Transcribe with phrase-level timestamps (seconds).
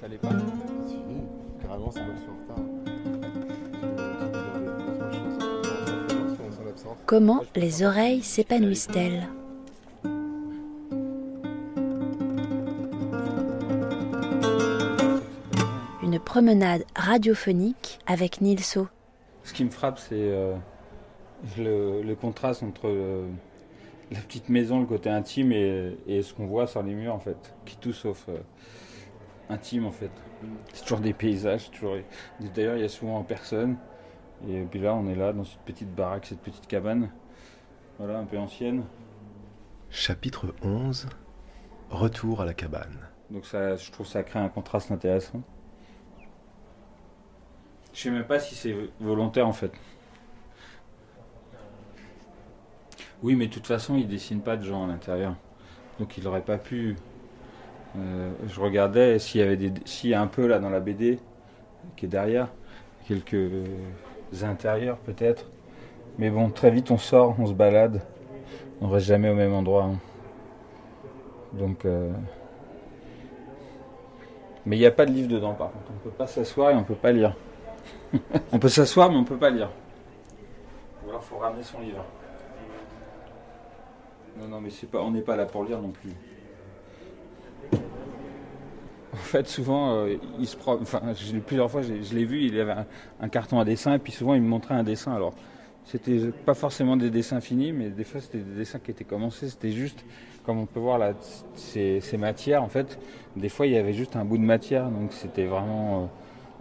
[0.00, 0.28] Fallait pas
[0.86, 0.96] Si,
[1.62, 2.64] carrément, c'est moi qui suis en retard.
[7.06, 9.26] Comment les oreilles s'épanouissent-elles?
[16.02, 18.88] Une promenade radiophonique avec Nilso.
[19.44, 20.54] Ce qui me frappe, c'est euh,
[21.58, 22.88] le, le contraste entre
[24.10, 27.18] la petite maison, le côté intime, et, et ce qu'on voit sur les murs, en
[27.20, 28.38] fait, qui tout sauf euh,
[29.48, 30.10] intime, en fait.
[30.72, 31.96] C'est toujours des paysages, toujours.
[32.54, 33.76] D'ailleurs, il y a souvent personne.
[34.48, 37.10] Et puis là, on est là dans cette petite baraque, cette petite cabane,
[37.98, 38.84] voilà, un peu ancienne.
[39.90, 41.08] Chapitre 11
[41.90, 43.08] Retour à la cabane.
[43.30, 45.42] Donc ça, je trouve ça crée un contraste intéressant.
[47.92, 49.72] Je sais même pas si c'est volontaire en fait.
[53.22, 55.34] Oui, mais de toute façon, il dessine pas de gens à l'intérieur.
[55.98, 56.96] Donc il n'aurait pas pu.
[57.96, 60.80] Euh, je regardais s'il y avait des, s'il y a un peu là dans la
[60.80, 61.18] BD
[61.96, 62.48] qui est derrière,
[63.08, 63.50] quelques
[64.42, 65.46] intérieurs peut-être.
[66.18, 68.02] Mais bon, très vite on sort, on se balade,
[68.80, 69.84] on reste jamais au même endroit.
[69.84, 69.98] hein.
[71.52, 71.84] Donc.
[71.84, 72.10] euh,
[74.66, 75.84] mais il n'y a pas de livre dedans par contre.
[75.94, 77.34] On peut pas s'asseoir et on peut pas lire.
[78.52, 79.70] on peut s'asseoir mais on peut pas lire.
[81.04, 82.04] Ou alors faut ramener son livre.
[84.38, 86.10] Non non mais c'est pas, on n'est pas là pour lire non plus.
[89.16, 91.00] En fait souvent euh, il se prend, enfin
[91.46, 92.74] plusieurs fois je l'ai- vu, il avait
[93.20, 95.12] un, carton à dessin et puis souvent il me montrait un dessin.
[95.14, 95.34] Alors
[95.84, 99.48] c'était pas forcément des dessins finis mais des fois c'était des dessins qui étaient commencés.
[99.48, 100.04] C'était juste
[100.44, 101.12] comme on peut voir là
[101.54, 102.98] ces, ces matières en fait
[103.36, 106.02] des fois il y avait juste un bout de matière, donc c'était vraiment.
[106.04, 106.06] euh,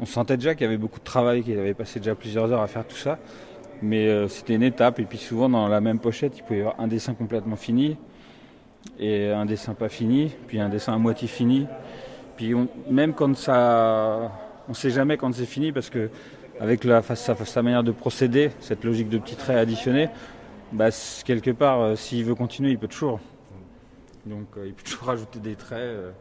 [0.02, 2.62] on sentait déjà qu'il y avait beaucoup de travail, qu'il avait passé déjà plusieurs heures
[2.62, 3.18] à faire tout ça,
[3.82, 5.00] mais euh, c'était une étape.
[5.00, 7.98] Et puis souvent dans la même pochette, il pouvait y avoir un dessin complètement fini,
[9.00, 11.68] et un dessin pas fini, puis un dessin à moitié fini.
[12.38, 12.54] Puis
[12.90, 14.32] même quand ça.
[14.68, 16.10] On sait jamais quand c'est fini, parce que
[16.60, 20.10] avec la, sa, manière de procéder, cette logique de petits traits additionnés,
[20.72, 20.90] bah,
[21.24, 23.20] quelque part, euh, s'il veut continuer, il peut toujours.
[24.26, 25.80] Donc euh, il peut toujours rajouter des traits.
[25.80, 26.12] euh,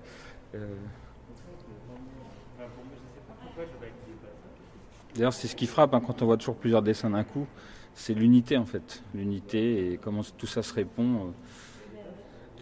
[5.14, 7.46] D'ailleurs, c'est ce qui frappe hein, quand on voit toujours plusieurs dessins d'un coup,
[7.94, 9.02] c'est l'unité en fait.
[9.14, 11.32] L'unité et comment tout ça se répond.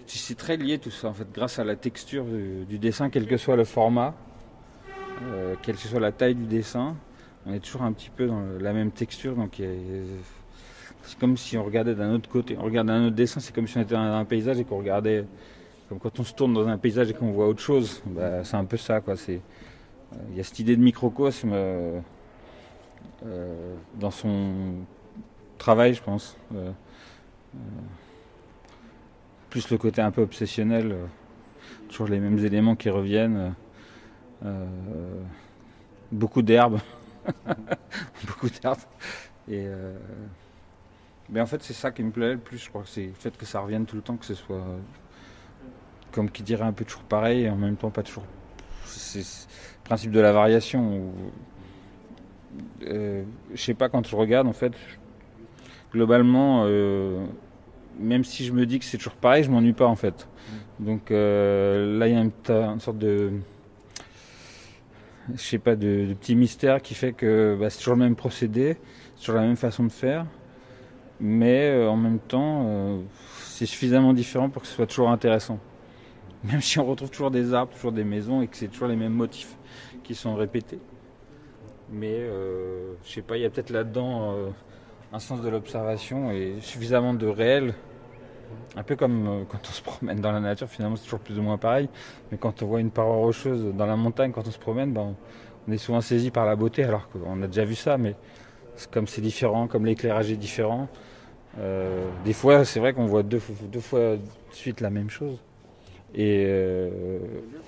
[0.06, 3.36] C'est très lié tout ça en fait, grâce à la texture du, dessin, quel que
[3.36, 4.14] soit le format,
[5.22, 6.96] euh, quelle que soit la taille du dessin,
[7.46, 9.34] on est toujours un petit peu dans la même texture.
[9.34, 9.60] Donc
[11.02, 12.56] c'est comme si on regardait d'un autre côté.
[12.58, 14.78] On regarde un autre dessin, c'est comme si on était dans un paysage et qu'on
[14.78, 15.24] regardait,
[15.88, 18.02] comme quand on se tourne dans un paysage et qu'on voit autre chose.
[18.06, 19.14] Bah, c'est un peu ça quoi.
[19.28, 21.52] Il y a cette idée de microcosme.
[21.52, 22.00] euh,
[23.26, 24.74] euh, dans son
[25.58, 26.36] travail, je pense.
[29.52, 31.04] Plus le côté un peu obsessionnel, euh,
[31.90, 33.54] toujours les mêmes éléments qui reviennent.
[34.46, 34.66] euh,
[36.10, 36.80] beaucoup d'herbes.
[38.26, 38.78] beaucoup d'herbes.
[39.48, 39.94] Et euh,
[41.28, 42.84] mais en fait, c'est ça qui me plaît le plus, je crois.
[42.86, 44.64] C'est le fait que ça revienne tout le temps, que ce soit
[46.12, 48.24] comme qui dirait un peu toujours pareil et en même temps pas toujours.
[48.86, 50.96] C'est le principe de la variation.
[50.96, 51.12] où
[52.86, 53.24] euh,
[53.54, 54.72] je sais pas quand je regarde en fait
[55.92, 57.24] globalement euh,
[57.98, 60.28] même si je me dis que c'est toujours pareil je m'ennuie pas en fait.
[60.78, 63.32] Donc euh, là il y a une, sorte de
[65.34, 68.16] je sais pas de, de petit mystère qui fait que bah, c'est toujours le même
[68.16, 68.76] procédé
[69.16, 70.26] c'est toujours la même façon de faire.
[71.20, 73.00] Mais euh, en même temps euh,
[73.38, 75.58] c'est suffisamment différent pour que ce soit toujours intéressant.
[76.44, 78.96] Même si on retrouve toujours des arbres toujours des maisons et que c'est toujours les
[78.96, 79.56] mêmes motifs
[80.02, 80.80] qui sont répétés.
[81.92, 82.26] Mais
[83.04, 84.34] je sais pas, il y a peut-être là-dedans
[85.12, 87.74] un sens de l'observation et suffisamment de réel.
[88.76, 91.38] Un peu comme euh, quand on se promène dans la nature, finalement c'est toujours plus
[91.38, 91.88] ou moins pareil.
[92.30, 95.14] Mais quand on voit une paroi rocheuse dans la montagne, quand on se promène, ben,
[95.68, 98.14] on, est souvent saisi par la beauté alors qu'on a déjà vu ça, mais
[98.90, 100.88] comme c'est différent, comme l'éclairage est différent.
[101.58, 104.20] euh, des fois, c'est vrai qu'on voit deux, fois- de
[104.52, 105.38] suite la même chose.
[106.14, 107.18] Et euh,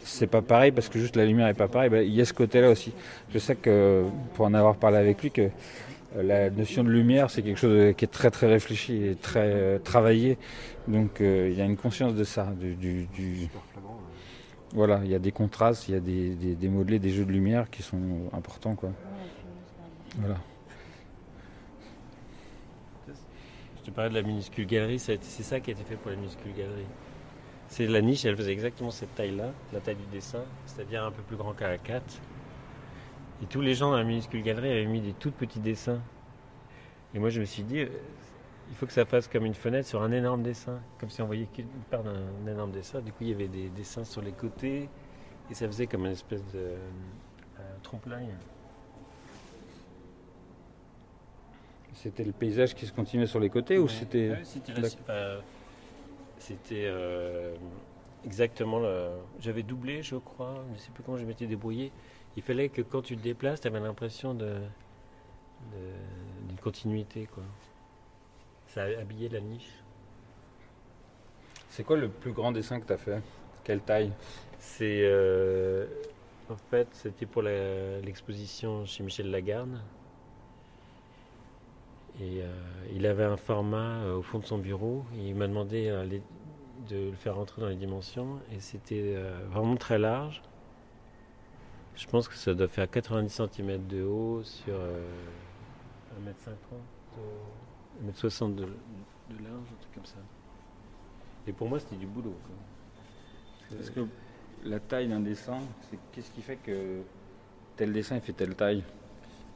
[0.02, 1.90] c'est pas pareil parce que juste la lumière est pas pareille.
[1.90, 2.92] Ben, il y a ce côté-là aussi.
[3.32, 4.04] Je sais que
[4.34, 5.50] pour en avoir parlé avec lui, que
[6.22, 9.78] la notion de lumière, c'est quelque chose qui est très très réfléchi et très euh,
[9.78, 10.38] travaillé.
[10.88, 12.74] Donc euh, il y a une conscience de ça, du,
[13.06, 13.48] du-
[14.72, 17.30] voilà, il y a des contrastes, il y a des, des, modelés, des jeux de
[17.32, 18.90] lumière qui sont importants, quoi.
[20.18, 20.36] Voilà.
[23.76, 26.16] Je te parlais de la minuscule galerie, c'est ça qui a été fait pour la
[26.16, 26.86] minuscule galerie.
[27.68, 31.22] C'est la niche, elle faisait exactement cette taille-là, la taille du dessin, c'est-à-dire un peu
[31.22, 32.02] plus grand qu'à la 4.
[33.42, 36.00] Et tous les gens dans la minuscule galerie avaient mis des tout petits dessins.
[37.14, 37.88] Et moi je me suis dit, euh,
[38.70, 41.26] il faut que ça fasse comme une fenêtre sur un énorme dessin, comme si on
[41.26, 43.00] voyait qu'une part d'un énorme dessin.
[43.00, 44.88] Du coup il y avait des dessins sur les côtés,
[45.50, 48.28] Et ça faisait comme une espèce de euh, trompe-l'œil.
[51.94, 53.88] C'était le paysage qui se continuait sur les côtés ou Ouais.
[53.88, 54.30] c'était.
[54.30, 55.40] Ouais, C'était enfin,
[56.38, 57.54] c'était, euh,
[58.24, 59.10] exactement le.
[59.40, 60.64] J'avais doublé, je crois.
[60.68, 61.92] Je ne sais plus comment je m'étais débrouillé.
[62.36, 64.56] Il fallait que quand tu te déplaces, tu avais l'impression de,
[66.48, 67.26] d'une continuité.
[67.32, 67.44] Quoi.
[68.66, 69.70] Ça a habillé la niche.
[71.70, 73.22] C'est quoi le plus grand dessin que tu as fait?
[73.62, 74.12] Quelle taille?
[74.58, 75.02] C'est.
[75.04, 75.86] euh,
[76.50, 79.78] en fait, c'était pour l'exposition chez Michel Lagarde.
[82.20, 82.46] Et euh,
[82.94, 85.04] il avait un format euh, au fond de son bureau.
[85.16, 86.22] Et il m'a demandé les-
[86.88, 88.40] de le faire rentrer dans les dimensions.
[88.52, 89.16] Et c'était
[89.50, 90.42] vraiment très large.
[91.96, 95.00] Je pense que ça doit faire 90 cm de haut sur euh,
[96.26, 96.50] 1m50,
[97.18, 98.68] euh, 1m60 de, de
[99.44, 100.16] large, un truc comme ça.
[101.46, 102.34] Et pour moi, c'était du boulot.
[102.46, 103.76] quoi.
[103.76, 104.00] Parce que
[104.64, 107.02] la taille d'un dessin, c'est qu'est-ce qui fait que
[107.76, 108.82] tel dessin fait telle taille?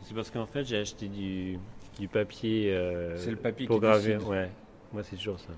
[0.03, 1.59] C'est parce qu'en fait, j'ai acheté du,
[1.99, 4.19] du papier euh, le papier pour qui gravir.
[4.19, 4.31] décide.
[4.31, 4.51] Ouais,
[4.93, 5.53] moi c'est toujours ça.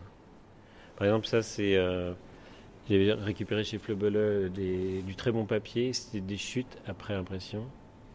[0.97, 1.77] Par exemple, ça c'est.
[1.77, 2.15] euh,
[2.89, 7.65] j'ai récupéré chez Fleubele des, du très bon papier, c'était des chutes après impression.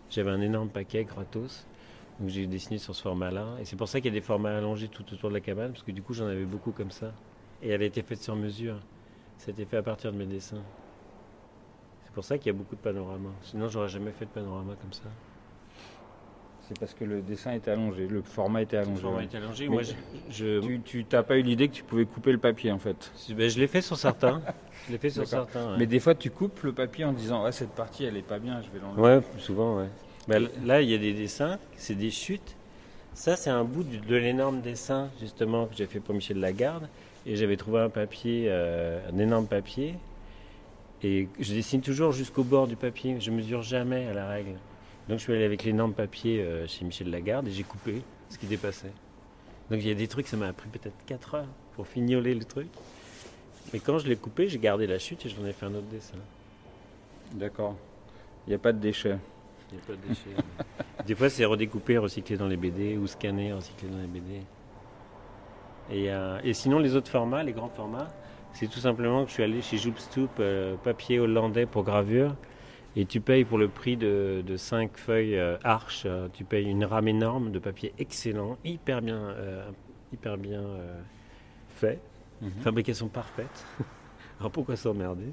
[0.09, 1.65] J'avais un énorme paquet gratos,
[2.19, 3.57] donc j'ai dessiné sur ce format-là.
[3.59, 5.71] Et c'est pour ça qu'il y a des formats allongés tout autour de la cabane,
[5.71, 7.13] parce que du coup j'en avais beaucoup comme ça.
[7.61, 8.79] Et elle a été faite sur mesure.
[9.37, 10.63] C'était fait à partir de mes dessins.
[12.05, 13.33] C'est pour ça qu'il y a beaucoup de panoramas.
[13.41, 15.09] Sinon, j'aurais jamais fait de panorama comme ça.
[16.67, 19.01] C'est parce que le dessin était allongé, le format était Le allongé.
[19.01, 19.27] format ouais.
[19.31, 19.67] est allongé.
[19.69, 19.93] Moi, je,
[20.31, 23.11] je, Tu t'as pas eu l'idée que tu pouvais couper le papier en fait.
[23.35, 24.41] ben, je l'ai fait sur certains.
[24.87, 25.71] Je l'ai fait sur certains.
[25.71, 25.75] ouais.
[25.79, 28.39] Mais des fois tu coupes le papier en disant ouais cette partie elle est pas
[28.39, 29.01] bien, je vais l'enlever.
[29.17, 29.87] Ouais, souvent, ouais.
[30.27, 32.55] Ben, là, il y a des dessins, c'est des chutes.
[33.13, 36.89] Ça, c'est un bout de l'énorme dessin, justement, que j'ai fait pour Michel Lagarde.
[37.27, 39.95] Et j'avais trouvé un papier, euh, un énorme papier.
[41.03, 43.17] Et je dessine toujours jusqu'au bord du papier.
[43.19, 44.55] Je mesure jamais à la règle.
[45.07, 48.37] Donc, je suis allé avec l'énorme papier euh, chez Michel Lagarde et j'ai coupé ce
[48.37, 48.91] qui dépassait.
[49.69, 52.43] Donc, il y a des trucs, ça m'a pris peut-être 4 heures pour fignoler le
[52.43, 52.67] truc.
[53.73, 55.87] Mais quand je l'ai coupé, j'ai gardé la chute et j'en ai fait un autre
[55.91, 56.17] dessin.
[57.33, 57.75] D'accord.
[58.45, 59.17] Il n'y a pas de déchets.
[59.71, 60.43] Il n'y a pas de déchets.
[61.05, 64.41] Des fois, c'est redécoupé, recyclé dans les BD ou scanné, recyclé dans les BD.
[65.91, 68.07] Et, euh, et sinon, les autres formats, les grands formats,
[68.53, 72.35] c'est tout simplement que je suis allé chez Joop Stoop, euh, papier hollandais pour gravure.
[72.97, 76.65] Et tu payes pour le prix de, de 5 feuilles euh, arches, euh, tu payes
[76.65, 79.69] une rame énorme de papier excellent, hyper bien, euh,
[80.13, 80.63] hyper bien
[81.69, 81.99] fait,
[82.41, 82.49] Mhm.
[82.61, 83.65] fabrication parfaite.
[84.39, 85.31] Alors pourquoi s'emmerder?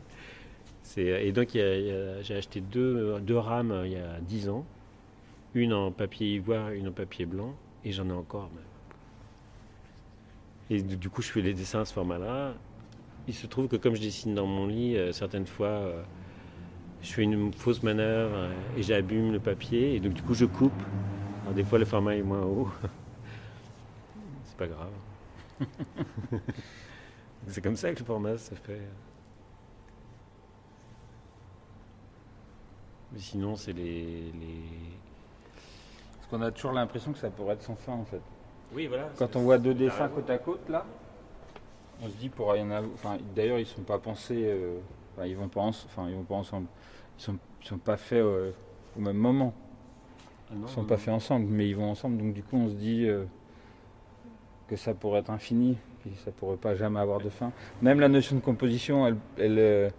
[0.97, 4.65] Et donc j'ai acheté deux, deux rames il y a 10 ans,
[5.55, 7.55] une en papier ivoire, une en papier blanc,
[7.85, 8.65] et j'en ai encore même.
[10.71, 12.55] Et du coup je fais des dessins à ce format-là.
[13.29, 15.93] Il se trouve que comme je dessine dans mon lit, certaines fois
[17.03, 20.45] je fais une fausse manœuvre euh, et j'abîme le papier, et donc du coup je
[20.45, 20.73] coupe.
[21.43, 22.69] Alors des fois le format est moins haut.
[24.45, 24.91] C'est pas grave.
[27.49, 28.81] C'est comme ça que le format se fait.
[33.13, 34.63] Mais sinon, c'est les, les...
[36.17, 38.23] Parce qu'on a toujours l'impression que ça pourrait être sans fin en fait.
[38.73, 39.11] Oui, voilà.
[39.19, 40.87] Quand on voit deux dessins côte à côte là,
[42.01, 42.91] on se dit pour y en avoir.
[42.95, 44.45] Enfin, d'ailleurs ils sont pas pensés.
[44.47, 44.79] euh,
[45.17, 46.67] Enfin, ils vont pas, ens- enfin, ils vont pas ensemble.
[47.19, 48.51] Ils sont, ils sont pas faits euh,
[48.97, 49.55] au même moment.
[50.51, 51.01] Ah non, Ils sont non, pas non.
[51.01, 52.19] faits ensemble, mais ils vont ensemble.
[52.19, 53.25] Donc du coup, on se dit euh,
[54.69, 57.53] que ça pourrait être infini, puis ça pourrait pas jamais avoir de fin.
[57.83, 59.91] Même la notion de composition, elle, elle, euh,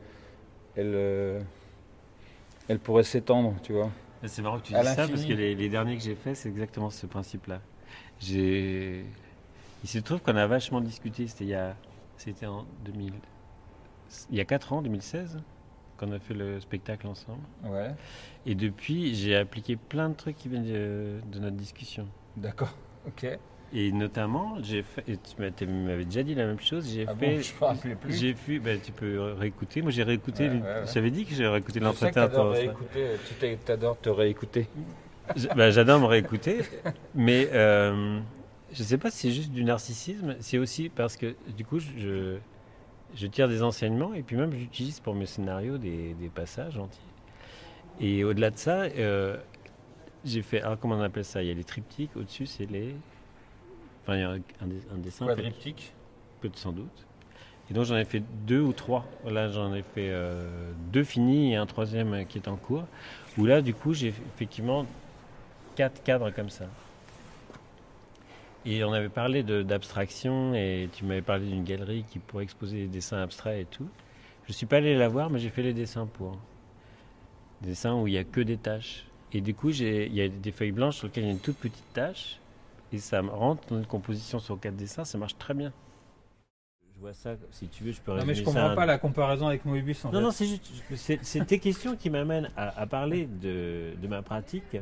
[0.75, 1.45] elle,
[2.67, 3.89] elle pourrait s'étendre, tu vois.
[4.25, 6.49] C'est marrant que tu dises ça parce que les, les derniers que j'ai faits, c'est
[6.49, 7.59] exactement ce principe-là.
[8.19, 9.05] J'ai...
[9.83, 11.75] Il se trouve qu'on a vachement discuté, c'était il y a...
[12.15, 13.11] C'était en 2000...
[14.31, 15.39] Il y a 4 ans, 2016,
[15.97, 17.41] qu'on a fait le spectacle ensemble.
[17.65, 17.91] Ouais.
[18.45, 22.07] Et depuis, j'ai appliqué plein de trucs qui viennent de, de notre discussion.
[22.37, 22.75] D'accord.
[23.07, 23.27] Ok.
[23.75, 25.03] Et notamment, j'ai fait...
[25.07, 27.41] et tu m'avais déjà dit la même chose, j'ai Ah bon, fait...
[27.41, 28.13] je me rappelais plus.
[28.13, 29.81] J'ai vu, ben, tu peux réécouter.
[29.81, 30.47] Moi, j'ai réécouté.
[30.47, 30.83] Ouais, ouais, ouais.
[30.93, 32.09] J'avais dit que j'ai réécouté l'entretien.
[32.09, 32.13] tu
[33.65, 34.67] t'adores te réécouter.
[35.55, 36.59] Ben, J'adore me réécouter,
[37.15, 38.19] mais euh,
[38.73, 40.35] je ne sais pas si c'est juste du narcissisme.
[40.39, 42.37] C'est aussi parce que du coup, je,
[43.15, 47.01] je tire des enseignements et puis même j'utilise pour mes scénarios des, des passages entiers.
[47.99, 49.37] Et au-delà de ça, euh,
[50.25, 50.61] j'ai fait.
[50.61, 51.43] Alors, comment on appelle ça?
[51.43, 52.15] Il y a les triptyques.
[52.15, 52.95] Au-dessus, c'est les.
[54.01, 55.25] Enfin, il y a un, un dess- un dessin.
[55.27, 55.93] Quadriptyque.
[56.41, 57.05] Peut sans doute.
[57.69, 59.05] Et donc j'en ai fait deux ou trois.
[59.25, 62.83] Là j'en ai fait euh, deux finis et un troisième euh, qui est en cours.
[63.37, 64.85] Où là du coup j'ai effectivement
[65.75, 66.65] quatre cadres comme ça.
[68.65, 72.87] Et on avait parlé d'abstraction et tu m'avais parlé d'une galerie qui pourrait exposer des
[72.87, 73.87] dessins abstraits et tout.
[74.47, 76.37] Je suis pas allé la voir mais j'ai fait les dessins pour.
[77.61, 79.05] Des dessins où il n'y a que des taches.
[79.33, 81.39] Et du coup, il y a des feuilles blanches sur lesquelles il y a une
[81.39, 82.39] toute petite tache.
[82.91, 85.73] Et ça me rentre dans une composition sur quatre dessins, ça marche très bien.
[86.93, 88.75] Je vois ça, si tu veux, je peux Non, mais je ça à comprends un-
[88.75, 90.23] pas la comparaison avec Moebius en non, fait.
[90.25, 90.71] non, c'est juste.
[91.23, 94.77] C'est tes questions qui m'amènent à, à parler de, de ma pratique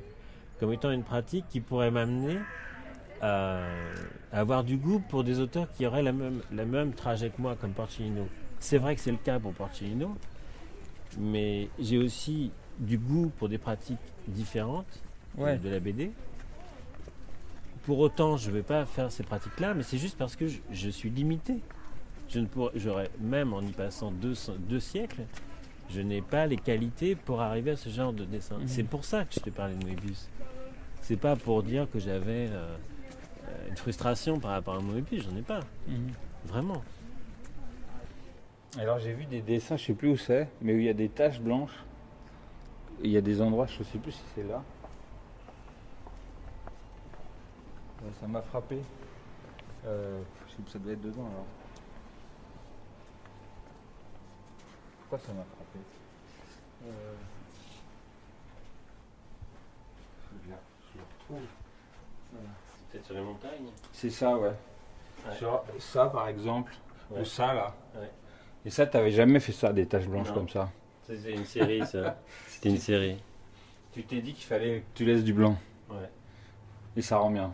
[0.59, 2.37] comme étant une pratique qui pourrait m'amener
[3.21, 3.61] à,
[4.31, 7.41] à avoir du goût pour des auteurs qui auraient la même, la même trajet que
[7.41, 8.27] moi, comme Porcellino.
[8.59, 10.15] C'est vrai que c'est le cas pour Porcellino,
[11.19, 13.97] mais j'ai aussi du goût pour des pratiques
[14.27, 15.01] différentes
[15.37, 15.57] Ouais.
[15.57, 16.11] de la BD.
[17.83, 20.59] Pour autant, je ne vais pas faire ces pratiques-là, mais c'est juste parce que je,
[20.71, 21.57] je suis limité.
[22.29, 25.21] Je ne pourrais, j'aurais même en y passant deux, deux siècles,
[25.89, 28.57] je n'ai pas les qualités pour arriver à ce genre de dessin.
[28.57, 28.67] Mhm.
[28.67, 30.27] C'est pour ça que je te parlais de Moebius.
[31.01, 32.77] C'est pas pour dire que j'avais euh, euh,
[33.69, 36.11] une frustration par rapport à Moebius, j'en ai pas, Mhm.
[36.45, 36.81] vraiment.
[38.77, 40.93] Alors j'ai vu des dessins, je sais plus où c'est, mais où il y a
[40.93, 41.83] des taches blanches.
[43.03, 44.63] Et Il y a des endroits, je sais plus si c'est là.
[48.03, 48.79] Ouais, ça m'a frappé.
[49.85, 51.45] Euh, je sais que ça devait être dedans alors.
[54.99, 55.79] Pourquoi ça m'a frappé?
[56.85, 57.13] Euh,
[60.43, 60.49] je
[60.99, 61.47] le retrouve.
[62.91, 63.67] Peut-être sur les montagnes.
[63.93, 64.49] C'est ça, ouais.
[64.49, 65.35] Ouais.
[65.37, 66.73] Sur ça par exemple,
[67.11, 67.21] Ouais.
[67.21, 67.73] ou ça là.
[67.95, 68.09] Ouais.
[68.65, 70.33] Et ça, t'avais jamais fait ça, des taches blanches Non.
[70.35, 70.69] comme ça?
[71.03, 72.17] C'est une série, ça.
[72.47, 73.17] C'était une série.
[73.91, 75.57] Tu t'es dit qu'il fallait que tu laisses du blanc.
[75.89, 76.09] Ouais.
[76.95, 77.53] Et ça rend bien.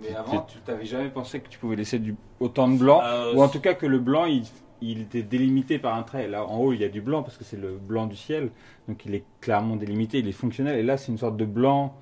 [0.00, 3.00] Mais C'était- avant, tu t'avais jamais pensé que tu pouvais laisser du, autant de blanc?
[3.02, 4.44] Ah, Ou en tout cas que le blanc, il,
[4.80, 6.26] il était délimité par un trait.
[6.26, 8.50] Là, en haut, il y a du blanc parce que c'est le blanc du ciel.
[8.88, 10.76] Donc il est clairement délimité, il est fonctionnel.
[10.78, 11.94] Et là, c'est une sorte de blanc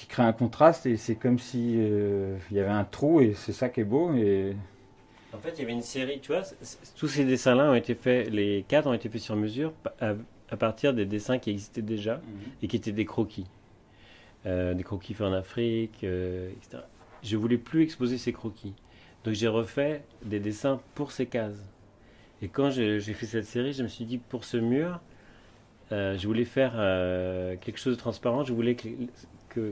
[0.00, 0.86] qui crée un contraste.
[0.86, 3.20] Et c'est comme si euh, il y avait un trou.
[3.20, 4.14] Et c'est ça qui est beau.
[4.14, 4.56] Et
[5.34, 6.42] En fait, il y avait une série, tu vois,
[6.96, 10.14] tous ces dessins-là ont été faits, les cadres ont été faits sur mesure à,
[10.48, 12.20] à partir des dessins qui existaient déjà
[12.62, 13.46] et qui étaient des croquis.
[14.46, 16.82] Euh, des croquis faits en Afrique, euh, etc.
[17.22, 18.72] Je voulais plus exposer ces croquis.
[19.24, 21.62] Donc j'ai refait des dessins pour ces cases.
[22.40, 24.98] Et quand j'ai fait cette série, je me suis dit, pour ce mur,
[25.90, 26.72] je voulais faire
[27.60, 28.44] quelque chose de transparent.
[28.44, 28.88] Je voulais que,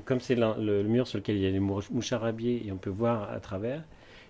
[0.05, 2.91] comme c'est le, mur sur lequel il y a des mouch- mouchards-rabiers et on peut
[2.91, 3.83] voir à travers,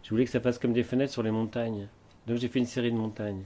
[0.02, 1.88] je voulais que ça fasse comme des fenêtres sur les montagnes.
[2.26, 3.44] Donc j'ai fait une série de montagnes.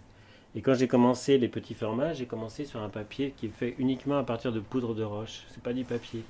[0.54, 3.74] Et quand j'ai commencé les petits formats, j'ai commencé sur un papier qui est fait
[3.78, 5.44] uniquement à partir de poudre de roche.
[5.48, 6.24] C'est pas du papier.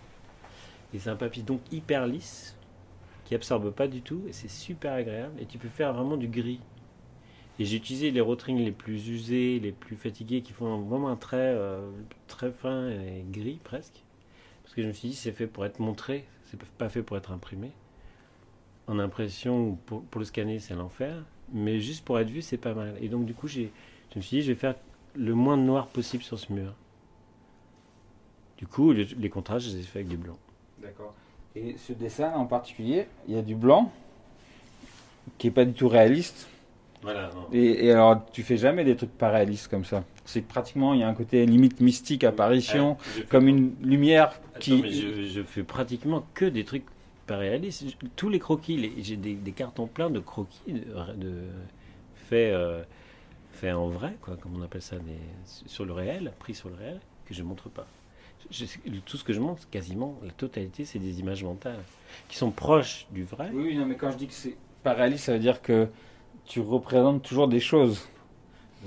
[0.95, 2.57] Et c'est un papier donc hyper lisse,
[3.25, 5.41] qui absorbe pas du tout, et c'est super agréable.
[5.41, 6.61] Et tu peux faire vraiment du gris.
[7.59, 11.17] Et j'ai utilisé les rotrings les plus usés, les plus fatigués, qui font vraiment un
[11.17, 11.91] trait euh,
[12.29, 14.05] très fin et gris presque.
[14.63, 17.17] Parce que je me suis dit, c'est fait pour être montré, c'est pas fait pour
[17.17, 17.71] être imprimé.
[18.87, 21.25] En impression, ou pour, pour le scanner, c'est l'enfer.
[21.53, 22.95] Mais juste pour être vu, c'est pas mal.
[23.01, 23.61] Et donc, du coup, je
[24.17, 24.75] me suis dit, je vais faire
[25.15, 26.75] le moins de noir possible sur ce mur.
[28.57, 30.39] Du coup, les, les contrastes, je les ai fait avec du blanc.
[30.81, 31.15] D'accord.
[31.55, 33.93] Et ce dessin en particulier, il y a du blanc
[35.39, 36.49] qui est pas du tout réaliste.
[37.03, 37.31] Voilà.
[37.53, 40.05] et alors, tu fais jamais des trucs pas réalistes comme ça?
[40.25, 43.75] C'est que pratiquement, il y a un côté limite mystique, apparition, Ouais, fais- comme une
[43.83, 44.83] lumière Attends, qui.
[44.83, 46.85] mais je, je fais pratiquement que des trucs
[47.27, 47.85] pas réalistes.
[48.17, 50.81] Tous les croquis, j'ai des, des cartons pleins de croquis de,
[51.17, 51.43] de-
[52.29, 52.83] faits euh,
[53.53, 56.77] faits en vrai, quoi, comme on appelle ça, des- sur le réel, pris sur le
[56.77, 57.87] réel, que je montre pas.
[58.51, 58.65] Je-
[59.05, 61.79] tout ce que je montre, quasiment la totalité, c'est des images mentales
[62.29, 63.51] qui sont proches du vrai.
[63.53, 65.89] Oui, oui, non, mais quand je dis que c'est pas réaliste, ça veut dire que
[66.45, 68.09] tu représentes toujours des choses.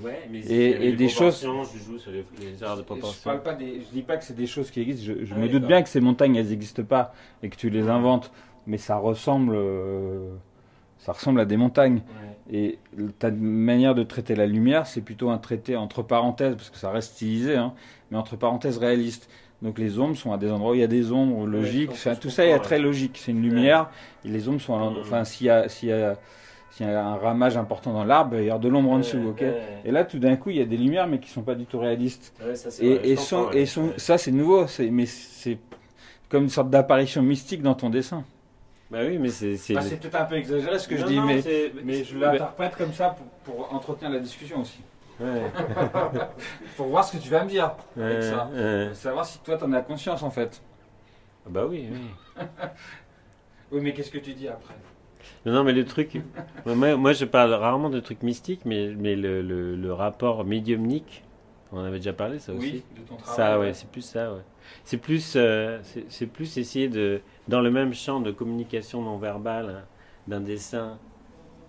[0.02, 3.30] Ouais, mais Et- et des choses- Je joue sur les, les arts de Je, proportion.
[3.30, 5.06] parle pas des, je dis pas que c'est des choses qui existent.
[5.18, 7.70] Je, je Ah, me doute bien que ces montagnes, elles n'existent pas et que tu
[7.70, 8.30] les inventes,
[8.66, 10.34] mais ça ressemble, euh,
[10.98, 12.02] ça ressemble à des montagnes.
[12.50, 12.58] Ouais.
[12.58, 12.78] Et
[13.18, 16.90] ta manière de traiter la lumière, c'est plutôt un traité entre parenthèses, parce que ça
[16.90, 17.72] reste stylisé, hein,
[18.10, 19.30] mais entre parenthèses réaliste.
[19.62, 21.90] Donc les ombres sont à des endroits où il y a des ombres logiques.
[21.92, 22.82] Enfin, comprends, tout ça est très ouais.
[22.82, 23.18] logique.
[23.20, 23.88] C'est une lumière
[24.24, 25.02] et les ombres sont à l'endroit.
[25.02, 26.18] Enfin, s'il y a, s'il y a,
[26.76, 29.16] s'il y a un ramage important dans l'arbre, il y avoir de l'ombre en dessous.
[29.16, 29.80] Ouais, ok ouais.
[29.86, 31.64] Et là, tout d'un coup, il y a des lumières, mais qui sont pas du
[31.64, 32.34] tout réalistes.
[32.44, 33.16] Ouais, ça, c'est Et,
[33.96, 34.66] ça, c'est nouveau.
[34.66, 35.58] c'est- Mais c'est
[36.28, 38.24] comme une sorte d'apparition mystique dans ton dessin.
[38.90, 39.56] Bah oui, mais c'est.
[39.56, 42.76] c'est- Bah, c'est peut-être un peu exagéré ce que je dis, non, mais, je l'interprète
[42.76, 44.80] comme ça pour, pour entretenir la discussion aussi.
[45.18, 45.42] ouais,
[46.76, 48.50] pour voir ce que tu vas me dire avec ça.
[48.52, 48.90] ouais.
[48.92, 50.60] Savoir si toi, t'en as conscience en fait.
[51.48, 52.44] Bah oui, oui.
[53.72, 54.74] Oui, mais qu'est-ce que tu dis après?
[55.44, 56.20] Non, non, mais le truc.
[56.66, 61.24] moi, moi, je parle rarement de trucs mystiques, mais, mais le, le, le rapport médiumnique,
[61.72, 62.72] on en avait déjà parlé, ça aussi.
[62.72, 63.36] Oui, de ton travail.
[63.36, 64.42] Ça, ouais, c'est plus ça, ouais.
[64.84, 69.70] C'est plus, euh, c'est plus essayer de, dans le même champ de communication non verbale
[69.70, 69.84] hein,
[70.26, 70.98] d'un dessin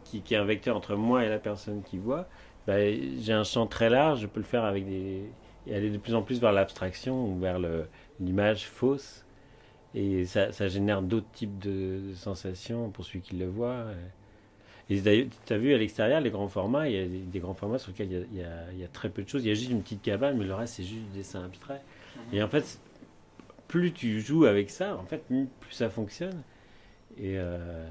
[0.04, 2.28] qui, qui est un vecteur entre moi et la personne qui voit,
[2.68, 5.32] bah, j'ai un champ très large, je peux le faire avec des.
[5.68, 7.60] et aller de plus en plus vers l'abstraction ou vers
[8.20, 9.27] l'image fausse.
[9.98, 13.86] Et ça, ça génère d'autres types de, sensations pour celui qui le voit.
[14.92, 17.56] Et d'ailleurs, tu as vu à l'extérieur, les grands formats, il y a des, grands
[17.56, 19.28] formats sur lesquels il y, a, il y a- il y a très peu de
[19.28, 19.44] choses.
[19.44, 21.82] Il y a juste une petite cabane, mais le reste, c'est juste du dessin abstrait.
[22.32, 22.80] Et en fait,
[23.68, 26.44] plus tu joues avec ça, en fait, plus ça fonctionne.
[27.18, 27.88] Et euh,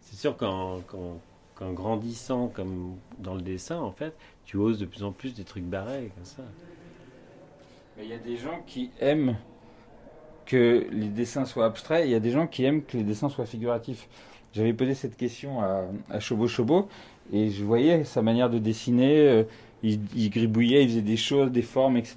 [0.00, 4.14] c'est sûr qu'en qu'en grandissant comme dans le dessin, en fait,
[4.46, 6.42] tu oses de plus en plus des trucs barrés comme ça.
[7.96, 9.36] Mais il y a des gens qui aiment
[10.50, 13.28] que les dessins soient abstraits, il y a des gens qui aiment que les dessins
[13.28, 14.08] soient figuratifs.
[14.52, 16.88] J'avais posé cette question à, à Chobo Chobo,
[17.32, 19.44] et je voyais sa manière de dessiner, euh,
[19.82, 22.16] il, il gribouillait, il faisait des choses, des formes, etc.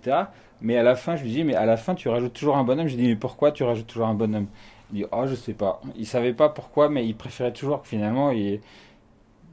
[0.61, 2.63] Mais à la fin, je lui dis, mais à la fin, tu rajoutes toujours un
[2.63, 2.87] bonhomme?
[2.87, 4.47] Je lui dis, mais pourquoi tu rajoutes toujours un bonhomme?
[4.91, 5.81] Il dit, oh, je sais pas.
[5.95, 8.61] Il savait pas pourquoi, mais il préférait toujours que finalement, il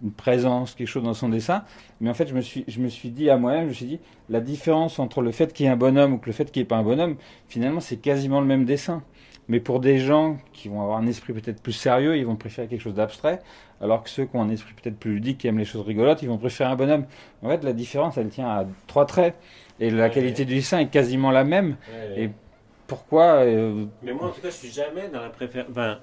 [0.03, 1.65] une présence, quelque chose dans son dessin.
[2.01, 3.87] Mais en fait, je me suis, je me suis dit à moi-même, je me suis
[3.87, 6.51] dit, la différence entre le fait qu'il y ait un bonhomme ou que le fait
[6.51, 7.17] qu'il n'y ait pas un bonhomme,
[7.49, 9.03] finalement, c'est quasiment le même dessin.
[9.49, 12.69] Mais pour des gens qui vont avoir un esprit peut-être plus sérieux, ils vont préférer
[12.69, 13.41] quelque chose d'abstrait,
[13.81, 16.23] alors que ceux qui ont un esprit peut-être plus ludique, qui aiment les choses rigolotes,
[16.23, 17.05] ils vont préférer un bonhomme.
[17.43, 19.35] En fait, la différence, elle tient à trois traits.
[19.81, 20.11] Et la Ouais.
[20.11, 21.77] qualité du dessin est quasiment la même.
[22.17, 22.31] Et
[22.87, 25.71] pourquoi euh, Mais moi, en tout cas, je suis jamais dans la préférence.
[25.71, 25.99] Enfin,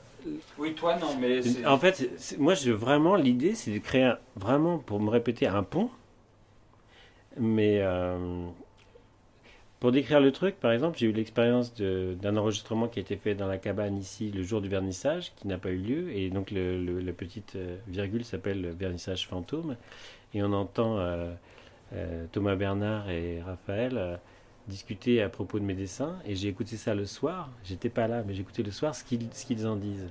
[0.58, 4.78] Oui, toi, non, mais En fait, moi, je, vraiment, l'idée, c'est de créer, un- vraiment,
[4.80, 5.90] pour me répéter, un pont.
[7.40, 8.48] Mais euh,
[9.80, 13.36] pour décrire le truc, par exemple, j'ai eu l'expérience d'un enregistrement qui a été fait
[13.36, 16.12] dans la cabane ici le jour du vernissage, qui n'a pas eu lieu.
[16.16, 19.76] Et donc, le, le- la petite euh, virgule s'appelle le vernissage fantôme.
[20.34, 21.32] Et on entend euh,
[21.94, 24.18] euh, Thomas Bernard et Raphaël euh,
[24.68, 26.16] discuter à propos de mes dessins.
[26.26, 27.50] Et j'ai écouté ça le soir.
[27.64, 30.10] J'étais pas là, mais j'ai écouté le soir ce qu'ils ce qu'ils en disent.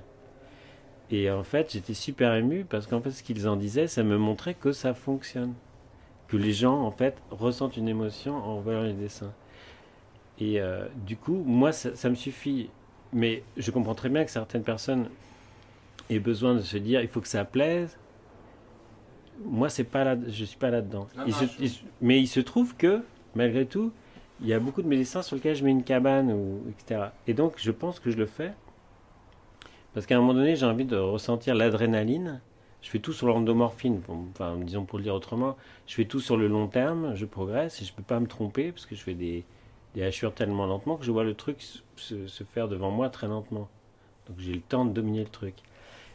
[1.09, 4.17] Et en fait, j'étais super ému parce qu'en fait, ce qu'ils en disaient, ça me
[4.17, 5.53] montrait que ça fonctionne.
[6.27, 9.33] Que les gens, en fait, ressentent une émotion en voyant les dessins.
[10.39, 12.69] Et euh, du coup, moi, ça, ça me suffit.
[13.13, 15.09] Mais je comprends très bien que certaines personnes
[16.09, 17.97] aient besoin de se dire il faut que ça plaise.
[19.45, 21.07] Moi, c'est pas là, je suis pas là-dedans.
[22.01, 23.01] Mais il se trouve que,
[23.35, 23.93] malgré tout,
[24.41, 27.09] il y a beaucoup de mes dessins sur lesquels je mets une cabane, ou, etc.
[27.27, 28.53] Et donc, je pense que je le fais
[29.93, 32.39] parce qu'à un moment donné, j'ai envie de ressentir l'adrénaline.
[32.83, 36.37] Je fais tout sur l'endomorphine, enfin, disons pour le dire autrement, je fais tout sur
[36.37, 39.15] le long terme, je progresse et je peux pas me tromper parce que je fais
[39.15, 39.43] des,
[39.95, 41.63] des hachures tellement lentement que je vois le truc
[41.95, 43.67] se, se faire devant moi très lentement.
[44.27, 45.55] Donc j'ai le temps de dominer le truc.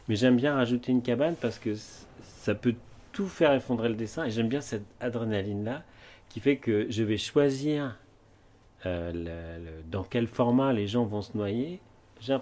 [0.07, 1.75] Mais j'aime bien rajouter une cabane parce que
[2.23, 2.75] ça peut
[3.11, 5.83] tout faire effondrer le dessin et j'aime bien cette adrénaline-là
[6.29, 7.97] qui fait que je vais choisir
[8.85, 11.79] euh, dans quel format les gens vont se noyer.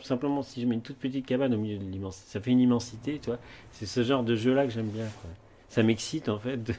[0.03, 2.59] Simplement si je mets une toute petite cabane au milieu de l'immensité, ça fait une
[2.59, 3.39] immensité, tu vois.
[3.71, 5.07] C'est ce genre de jeu-là que j'aime bien.
[5.69, 6.73] Ça m'excite en fait de,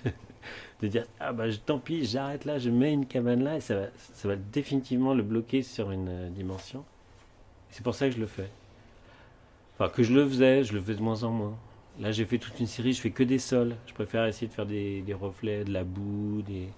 [0.89, 3.89] dire ah bah tant pis, j'arrête là, je mets une cabane là et ça
[4.25, 6.85] va, définitivement le bloquer sur une euh, dimension.
[7.71, 8.51] C'est pour ça que je le fais.
[9.75, 11.59] Enfin que je le faisais, je le fais de moins en moins.
[11.99, 13.75] Là j'ai fait toute une série, je fais que des sols.
[13.87, 16.69] Je préfère essayer de faire des reflets, de la boue, des.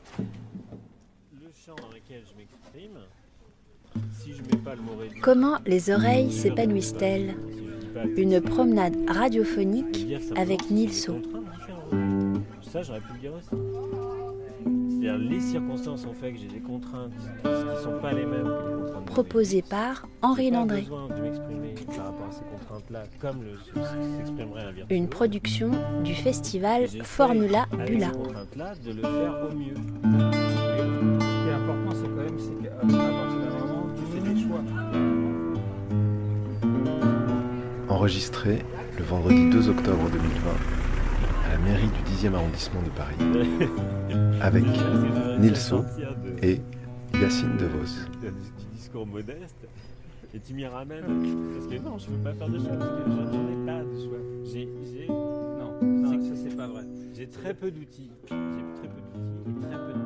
[2.11, 2.99] Le champ dans lequel je m'exprime.
[4.13, 7.35] Si je mets pas le mot réduit, Comment les oreilles s'épanouissent-elles
[8.17, 11.21] Une promenade radiophonique avec Nilso.
[12.63, 13.49] Ça, j'aurais pu le dire aussi.
[14.89, 17.13] C'est-à-dire, les circonstances ont fait que j'ai des contraintes
[17.43, 19.05] qui ne sont pas les mêmes que les contraintes.
[19.05, 20.87] de Proposé par Henri Landré.
[24.91, 25.71] Une production
[26.03, 28.11] du festival Formula Bula.
[31.45, 34.41] Qui est important, c'est quand même c'est qu'à à partir d'un moment, tu fais des
[34.41, 34.63] choix.
[37.89, 38.65] Enregistré
[38.99, 40.51] le vendredi 2 octobre 2020
[41.47, 43.17] à la mairie du 10e arrondissement de Paris
[44.41, 44.65] avec
[45.39, 45.85] Nilso
[46.43, 46.61] et
[47.21, 48.09] Yacine DeVos.
[48.21, 49.67] petit discours modeste
[50.35, 51.05] et tu m'y ramènes
[51.55, 53.85] parce que non je peux pas faire de choix parce que je n'en ai pas
[53.85, 56.83] de choix j'ai j'ai Non, non ça c'est pas vrai.
[57.15, 60.05] j'ai très peu d'outils j'ai très peu d'outils et très peu de